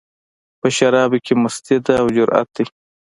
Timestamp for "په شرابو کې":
0.59-1.33